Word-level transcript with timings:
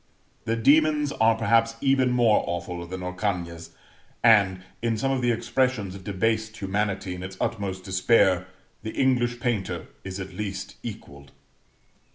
The 0.45 0.55
demons 0.55 1.11
are 1.11 1.35
perhaps 1.37 1.75
even 1.79 2.09
more 2.09 2.43
awful 2.47 2.87
than 2.87 3.03
Orcagna's; 3.03 3.69
and, 4.23 4.63
in 4.81 4.97
some 4.97 5.11
of 5.11 5.21
the 5.21 5.29
expressions 5.29 5.93
of 5.93 6.03
debased 6.03 6.57
humanity 6.57 7.13
in 7.13 7.21
its 7.21 7.37
utmost 7.39 7.83
despair, 7.83 8.47
the 8.81 8.95
English 8.99 9.39
painter 9.39 9.85
is 10.03 10.19
at 10.19 10.33
least 10.33 10.75
equalled. 10.81 11.33